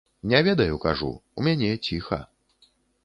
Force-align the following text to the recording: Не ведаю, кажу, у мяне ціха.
Не 0.29 0.39
ведаю, 0.47 0.79
кажу, 0.85 1.09
у 1.35 1.45
мяне 1.49 1.69
ціха. 1.85 2.19